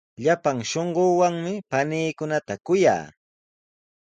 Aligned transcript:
Llapan 0.23 0.57
shunquuwanmi 0.69 1.53
paniikunata 1.71 2.53
kuyaa. 2.65 3.05